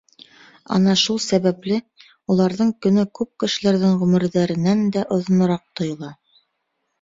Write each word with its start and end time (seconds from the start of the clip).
Ана 0.75 0.93
шул 1.01 1.19
сәбәпле, 1.25 1.77
уларҙың 2.35 2.71
көнө 2.85 3.03
күп 3.19 3.29
кешеләрҙең 3.45 3.93
ғүмерҙәренән 4.01 4.83
дә 4.97 5.05
оҙонораҡ 5.19 5.65
тойола. 5.83 6.11